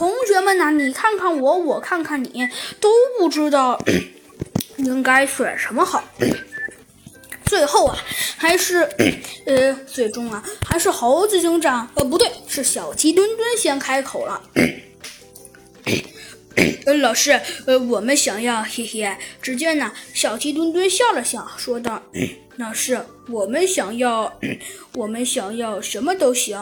[0.00, 2.48] 同学们呐，你看看我，我看看你，
[2.80, 3.78] 都不知道
[4.78, 6.02] 应该选什么好。
[7.44, 7.98] 最后啊，
[8.38, 8.88] 还是
[9.44, 14.42] 呃，最终啊，还是猴子警长，呃，不对，是小鸡墩墩先开口了。
[16.86, 19.06] 呃，老师，呃，我们想要，嘿嘿。
[19.42, 22.02] 只见呢，小鸡墩墩笑了笑，说道
[22.56, 22.98] ：“老师，
[23.28, 24.32] 我们想要，
[24.94, 26.58] 我们想要什么都行。”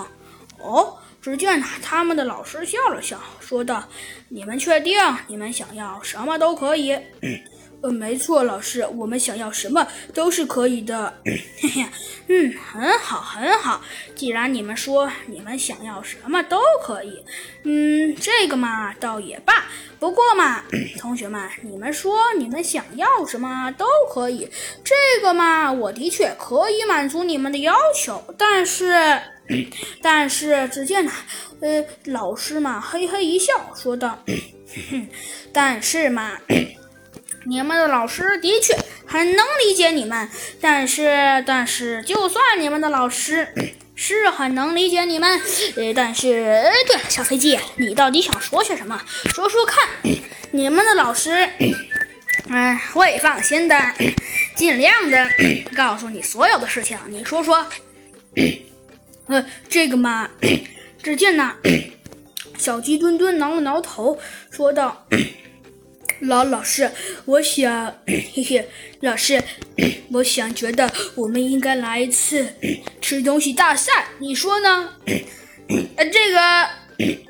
[0.58, 3.88] 哦，只见呢，他们的老师笑了笑，说道
[4.30, 4.96] ：“你们确定？
[5.26, 6.98] 你们想要什么都可以。
[7.80, 11.14] ”呃，没错，老师，我们想要什么都是可以的。
[11.24, 11.86] 嘿嘿，
[12.26, 13.80] 嗯，很好，很好。
[14.16, 17.24] 既然你们说你们想要什么都可以，
[17.62, 19.64] 嗯，这个嘛倒也罢。
[20.00, 20.64] 不过嘛，
[20.98, 24.50] 同学们，你们说你们想要什么都可以，
[24.82, 28.20] 这个嘛，我的确可以满足你们的要求。
[28.36, 28.92] 但是，
[30.02, 31.12] 但是，只见呢，
[31.60, 34.22] 呃，老师嘛，嘿嘿一笑，说道
[35.52, 36.32] ：“但是嘛。”
[37.46, 40.28] 你们的老师的确很能理解你们，
[40.60, 43.48] 但是，但是，就算你们的老师
[43.94, 45.40] 是很能理解你们，
[45.76, 49.00] 呃，但是，呃对了，小飞机，你到底想说些什么？
[49.32, 49.88] 说说看。
[50.50, 51.48] 你们的老师，
[52.48, 53.94] 嗯，会放心的，
[54.54, 55.26] 尽量的
[55.74, 56.98] 告诉你所有的事情。
[57.06, 57.66] 你说说。
[59.28, 60.30] 呃，这个嘛，
[61.02, 61.54] 只见呢，
[62.58, 64.18] 小鸡墩墩挠了挠头，
[64.50, 65.06] 说道。
[66.20, 66.90] 老老师，
[67.26, 68.68] 我想，嘿嘿，
[69.02, 69.40] 老师，
[70.10, 72.54] 我想觉得我们应该来一次
[73.00, 74.94] 吃东西大赛，你说呢？
[75.94, 76.40] 呃，这个，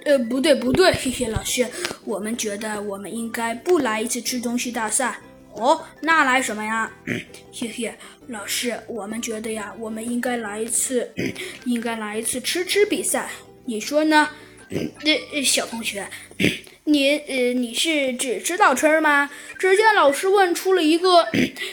[0.07, 1.67] 呃，不对不对，嘿嘿，老师，
[2.07, 5.19] 我们觉得我们应该不来一次吃东西大赛。
[5.55, 6.91] 哦，那来什么呀？
[7.53, 7.93] 嘿嘿，
[8.29, 11.13] 老师，我们觉得呀，我们应该来一次，
[11.65, 13.31] 应该来一次吃吃比赛，
[13.65, 14.29] 你说呢？
[14.71, 16.07] 呃，小同学。
[16.85, 19.29] 你呃，你是只知道吃吗？
[19.59, 21.27] 只见老师问出了一个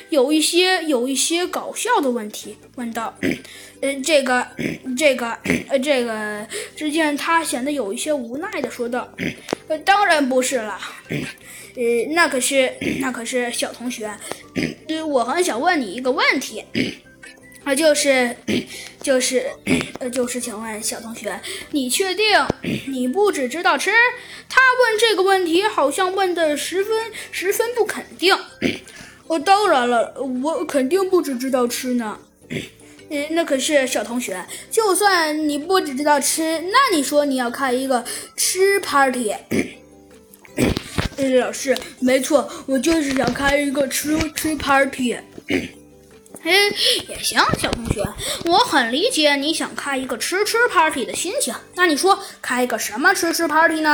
[0.10, 3.18] 有一些有一些搞笑的问题，问道
[3.82, 4.46] ：“呃，这个
[4.98, 5.30] 这个
[5.70, 6.46] 呃，这个。”
[6.76, 9.10] 只见他显得有一些无奈的说道
[9.68, 10.78] ：“呃，当然不是了，
[11.10, 14.10] 呃，那可是那可是小同学，
[14.88, 16.64] 呃，我很想问你一个问题。”
[17.64, 18.36] 啊，就是，
[19.02, 19.50] 就是，
[20.00, 21.42] 呃，就是，请问小同学，
[21.72, 22.26] 你确定
[22.88, 23.90] 你不只知道吃？
[24.48, 26.94] 他问这个问题，好像问的十分
[27.32, 28.38] 十分不肯定。
[29.26, 30.14] 哦，当然了，
[30.44, 32.20] 我肯定不只知道吃呢。
[33.10, 38.04] 嗯，那可是小同学，就算你不只知道吃，那你说你要开一个
[38.36, 39.34] 吃 party？
[41.40, 45.18] 老师，没错，我就是想开一个吃吃 party。
[46.42, 46.52] 嘿，
[47.10, 48.04] 也行，小同学，
[48.46, 51.54] 我很理解你想开一个吃吃 party 的心情。
[51.74, 53.90] 那你说开一个什么吃吃 party 呢？